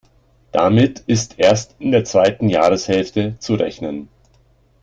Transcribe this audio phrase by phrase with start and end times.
[0.51, 4.09] Damit ist erst in der zweiten Jahreshälfte zu rechnen.